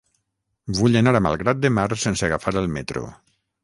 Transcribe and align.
Vull 0.77 0.97
anar 1.03 1.13
a 1.19 1.23
Malgrat 1.27 1.63
de 1.69 1.73
Mar 1.79 1.87
sense 2.09 2.29
agafar 2.31 2.59
el 2.67 2.77
metro. 2.79 3.09